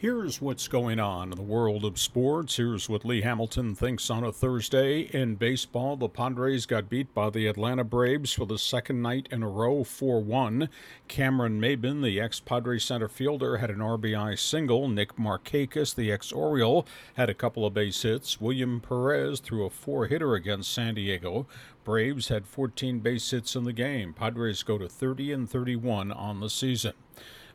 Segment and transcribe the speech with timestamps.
[0.00, 2.56] Here's what's going on in the world of sports.
[2.56, 5.00] Here's what Lee Hamilton thinks on a Thursday.
[5.00, 9.42] In baseball, the Padres got beat by the Atlanta Braves for the second night in
[9.42, 10.70] a row, 4 1.
[11.06, 14.88] Cameron Maybin, the ex Padre center fielder, had an RBI single.
[14.88, 16.86] Nick Markakis, the ex Oriole,
[17.16, 18.40] had a couple of base hits.
[18.40, 21.46] William Perez threw a four hitter against San Diego.
[21.84, 24.14] Braves had 14 base hits in the game.
[24.14, 26.94] Padres go to 30 and 31 on the season.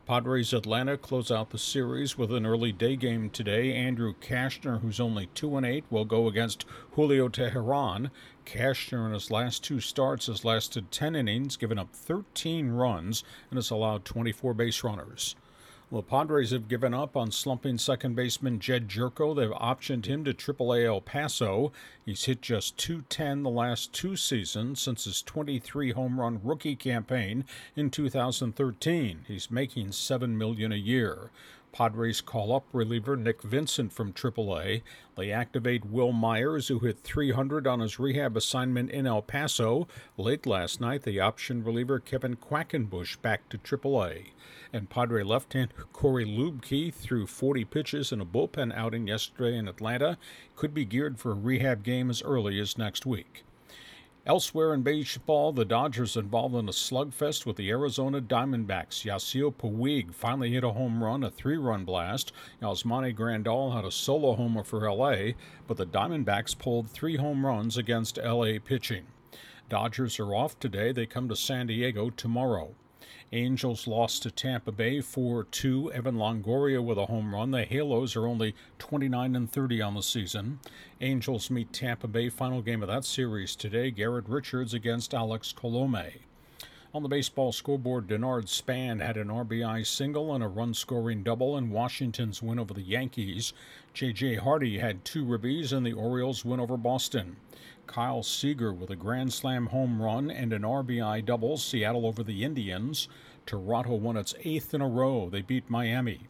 [0.06, 3.74] Padres Atlanta close out the series with an early day game today.
[3.74, 8.12] Andrew Cashner, who's only 2 and 8, will go against Julio Teheran.
[8.44, 13.58] Cashner, in his last two starts has lasted 10 innings, given up 13 runs, and
[13.58, 15.34] has allowed 24 base runners.
[15.92, 19.36] The Padres have given up on slumping second baseman Jed Gyorko.
[19.36, 21.70] They've optioned him to AAA El Paso.
[22.04, 27.44] He's hit just 210 the last two seasons since his 23 home run rookie campaign
[27.76, 29.26] in 2013.
[29.28, 31.30] He's making 7 million a year.
[31.76, 34.80] Padres call up reliever Nick Vincent from AAA.
[35.14, 39.86] They activate Wil Myers, who hit 300 on his rehab assignment in El Paso.
[40.16, 44.28] Late last night, the option reliever Kevin Quackenbush back to AAA.
[44.72, 50.16] And Padre left-hand Cory Luebke threw 40 pitches in a bullpen outing yesterday in Atlanta.
[50.54, 53.44] Could be geared for a rehab game as early as next week.
[54.26, 59.04] Elsewhere in baseball, the Dodgers involved in a slugfest with the Arizona Diamondbacks.
[59.04, 62.32] Yasiel Puig finally hit a home run, a three-run blast.
[62.60, 65.34] Yasmani Grandal had a solo homer for LA,
[65.68, 69.04] but the Diamondbacks pulled three home runs against LA pitching.
[69.68, 70.90] Dodgers are off today.
[70.90, 72.74] They come to San Diego tomorrow.
[73.32, 75.92] Angels lost to Tampa Bay 4-2.
[75.92, 77.50] Evan Longoria with a home run.
[77.50, 80.60] The Halos are only 29 and 30 on the season.
[81.00, 83.90] Angels meet Tampa Bay final game of that series today.
[83.90, 86.25] Garrett Richards against Alex Colome.
[86.96, 91.58] On the baseball scoreboard, Denard Span had an RBI single and a run scoring double
[91.58, 93.52] in Washington's win over the Yankees.
[93.92, 94.36] J.J.
[94.36, 97.36] Hardy had two ribbies in the Orioles' win over Boston.
[97.86, 102.42] Kyle Seager with a grand slam home run and an RBI double, Seattle over the
[102.42, 103.08] Indians.
[103.44, 105.28] Toronto won its eighth in a row.
[105.28, 106.20] They beat Miami.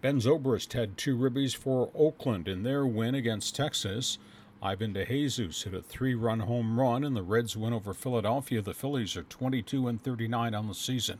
[0.00, 4.18] Ben Zobrist had two ribbies for Oakland in their win against Texas.
[4.62, 8.62] Ivan DeJesus hit a three-run home run, and the Reds win over Philadelphia.
[8.62, 11.18] The Phillies are 22 and 39 on the season.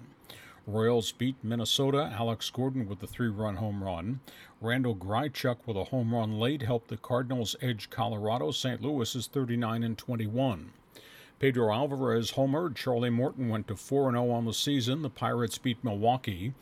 [0.67, 2.13] Royals beat Minnesota.
[2.19, 4.21] Alex Gordon with the three run home run.
[4.61, 8.51] Randal Grichuk with a home run late helped the Cardinals edge Colorado.
[8.51, 8.83] St.
[8.83, 10.73] Louis is 39 and 21.
[11.39, 12.75] Pedro Alvarez homered.
[12.75, 15.03] Charlie Morton went to 4 0 on the season.
[15.03, 16.55] The Pirates beat Milwaukee.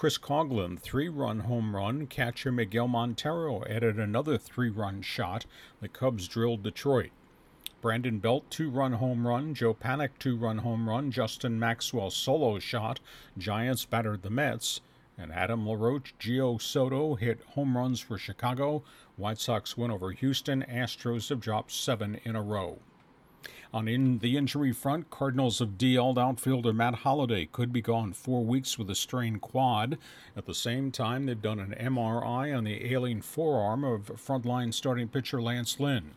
[0.00, 2.06] Chris Coghlan, three run home run.
[2.06, 5.44] Catcher Miguel Montero added another three run shot.
[5.82, 7.10] The Cubs drilled Detroit.
[7.82, 9.52] Brandon Belt, two run home run.
[9.52, 11.10] Joe Panik, two run home run.
[11.10, 12.98] Justin Maxwell, solo shot.
[13.36, 14.80] Giants battered the Mets.
[15.18, 18.82] And Adam LaRoche, Gio Soto hit home runs for Chicago.
[19.16, 20.64] White Sox win over Houston.
[20.66, 22.78] Astros have dropped seven in a row.
[23.72, 28.44] On in the injury front, Cardinals of DL outfielder Matt Holliday could be gone four
[28.44, 29.96] weeks with a strained quad.
[30.36, 35.06] At the same time, they've done an MRI on the ailing forearm of frontline starting
[35.06, 36.10] pitcher Lance Lynn.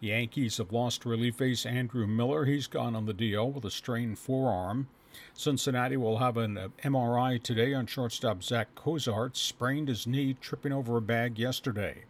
[0.00, 2.46] Yankees have lost relief ace Andrew Miller.
[2.46, 4.88] He's gone on the DL with a strained forearm.
[5.32, 9.36] Cincinnati will have an MRI today on shortstop Zack Cozart.
[9.36, 12.04] Sprained his knee tripping over a bag yesterday.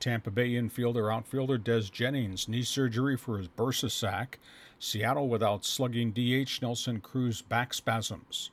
[0.00, 4.38] Tampa Bay infielder outfielder Des Jennings knee surgery for his bursa sac.
[4.78, 8.50] Seattle without slugging DH Nelson Cruz back spasms.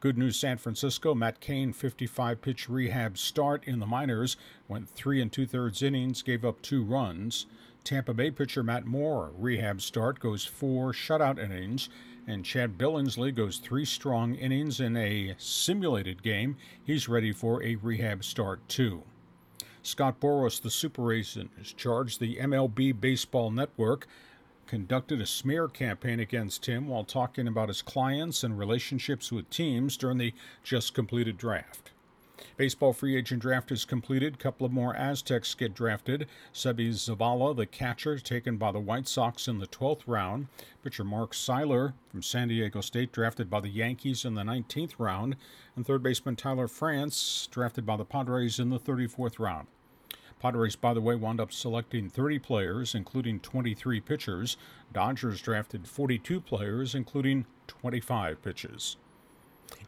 [0.00, 4.36] Good news San Francisco, Matt Cain, 55 pitch rehab start in the minors,
[4.66, 7.46] went three and two thirds innings, gave up two runs.
[7.84, 11.88] Tampa Bay pitcher Matt Moore, rehab start, goes four shutout innings,
[12.26, 16.56] and Chad Billingsley goes three strong innings in a simulated game.
[16.82, 19.02] He's ready for a rehab start, too.
[19.82, 24.06] Scott Boras, the super agent, has charged the MLB Baseball Network
[24.70, 29.96] conducted a smear campaign against him while talking about his clients and relationships with teams
[29.96, 30.32] during the
[30.62, 31.90] just completed draft.
[32.56, 34.38] Baseball free agent draft is completed.
[34.38, 36.28] Couple of more Aztecs get drafted.
[36.54, 40.46] Seby Zavala, the catcher, taken by the White Sox in the 12th round.
[40.84, 45.34] Pitcher Mark Seiler from San Diego State, drafted by the Yankees in the 19th round.
[45.74, 49.66] And third baseman Tyler France, drafted by the Padres in the 34th round.
[50.40, 54.56] Padres, by the way, wound up selecting 30 players, including 23 pitchers.
[54.92, 58.96] Dodgers drafted 42 players, including 25 pitches.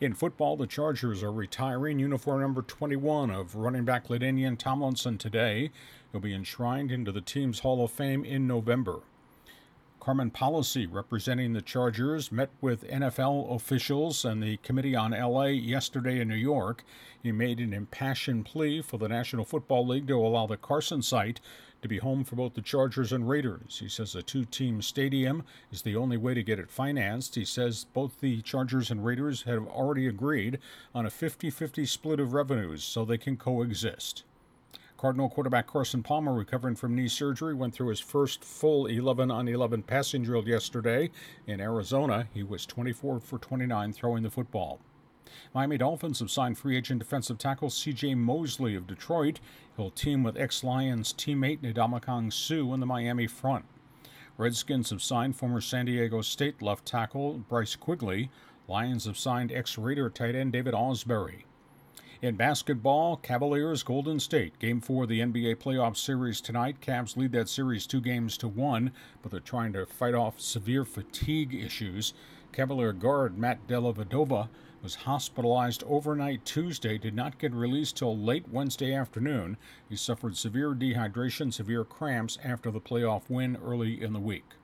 [0.01, 5.71] In football, the Chargers are retiring uniform number 21 of running back LaDainian Tomlinson today.
[6.13, 9.01] He'll be enshrined into the team's Hall of Fame in November.
[10.03, 16.19] Carmen Policy, representing the Chargers, met with NFL officials and the Committee on LA yesterday
[16.19, 16.83] in New York.
[17.23, 21.39] He made an impassioned plea for the National Football League to allow the Carson site
[21.83, 23.79] to be home for both the Chargers and Raiders.
[23.79, 27.37] He says a two team stadium is the only way to get it financed.
[27.37, 30.59] He says both the Chargers and Raiders have already agreed
[30.97, 34.25] on a 50 50 split of revenues so they can coexist.
[35.03, 39.49] Cardinal quarterback Carson Palmer, recovering from knee surgery, went through his first full 11 on
[39.49, 41.11] 11 passing drill yesterday
[41.45, 42.29] in Arizona.
[42.33, 44.79] He was 24 for 29 throwing the football.
[45.53, 48.15] Miami Dolphins have signed free agent defensive tackle C.J.
[48.15, 49.41] Mosley of Detroit.
[49.77, 53.65] He'll team with ex-Lions teammate Ndamukong Suh in the Miami front.
[54.39, 58.31] Redskins have signed former San Diego State left tackle Bryce Quigley.
[58.69, 61.43] Lions have signed ex-Raider tight end David Ausberry.
[62.23, 64.57] In basketball, Cavaliers Golden State.
[64.61, 66.77] Game four of the NBA playoff series tonight.
[66.81, 70.85] Cavs lead that series two games to one, but they're trying to fight off severe
[70.85, 72.15] fatigue issues.
[72.53, 74.49] Cavalier guard Matt Dellavedova
[74.85, 79.57] was hospitalized overnight Tuesday, did not get released till late Wednesday afternoon.
[79.89, 84.55] He suffered severe dehydration, severe cramps after the playoff win early in the week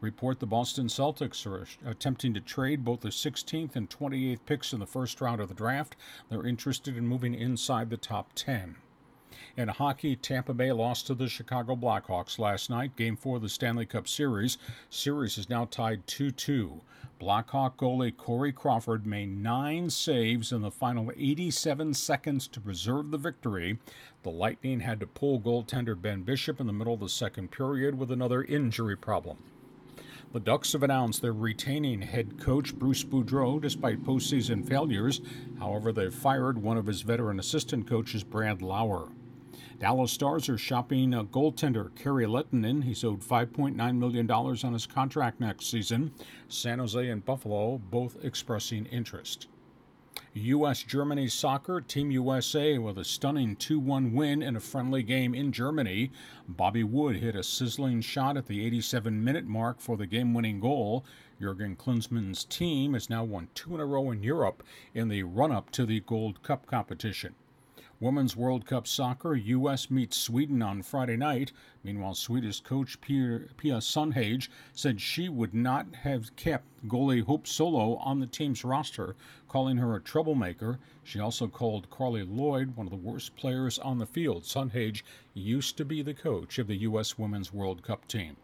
[0.00, 4.80] report the Boston Celtics are attempting to trade both the 16th and 28th picks in
[4.80, 5.96] the first round of the draft.
[6.28, 8.76] They're interested in moving inside the top 10.
[9.56, 13.48] In hockey, Tampa Bay lost to the Chicago Blackhawks last night, game four of the
[13.48, 14.58] Stanley Cup Series.
[14.88, 16.80] Series is now tied 2 2.
[17.18, 23.18] Blackhawk goalie Corey Crawford made nine saves in the final 87 seconds to preserve the
[23.18, 23.78] victory.
[24.22, 27.98] The Lightning had to pull goaltender Ben Bishop in the middle of the second period
[27.98, 29.42] with another injury problem.
[30.32, 35.20] The Ducks have announced they're retaining head coach Bruce Boudreau despite postseason failures.
[35.58, 39.08] However, they've fired one of his veteran assistant coaches, Brad Lauer.
[39.80, 42.84] Dallas Stars are shopping a goaltender Kari Lehtonen.
[42.84, 46.12] He's owed $5.9 million on his contract next season.
[46.46, 49.48] San Jose and Buffalo both expressing interest.
[50.34, 50.84] U.S.
[50.84, 55.50] Germany soccer, Team USA with a stunning 2 1 win in a friendly game in
[55.50, 56.12] Germany.
[56.46, 60.60] Bobby Wood hit a sizzling shot at the 87 minute mark for the game winning
[60.60, 61.04] goal.
[61.40, 64.62] Jurgen Klinsmann's team has now won two in a row in Europe
[64.94, 67.34] in the run up to the Gold Cup competition.
[68.00, 69.90] Women's World Cup soccer, U.S.
[69.90, 71.52] meets Sweden on Friday night.
[71.84, 77.96] Meanwhile, Swedish coach Pia, Pia Sundhage said she would not have kept goalie Hope Solo
[77.96, 79.16] on the team's roster,
[79.48, 80.78] calling her a troublemaker.
[81.04, 84.44] She also called Carli Lloyd one of the worst players on the field.
[84.44, 85.02] Sundhage
[85.34, 87.18] used to be the coach of the U.S.
[87.18, 88.38] Women's World Cup team.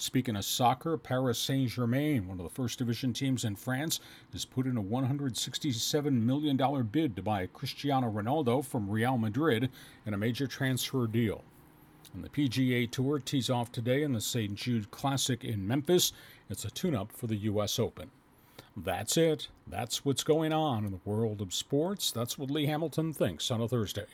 [0.00, 4.00] Speaking of soccer, Paris Saint Germain, one of the first division teams in France,
[4.32, 6.56] has put in a $167 million
[6.90, 9.68] bid to buy Cristiano Ronaldo from Real Madrid
[10.06, 11.44] in a major transfer deal.
[12.14, 14.54] And the PGA Tour tees off today in the St.
[14.54, 16.14] Jude Classic in Memphis.
[16.48, 17.78] It's a tune up for the U.S.
[17.78, 18.10] Open.
[18.74, 19.48] That's it.
[19.66, 22.10] That's what's going on in the world of sports.
[22.10, 24.06] That's what Lee Hamilton thinks on a Thursday.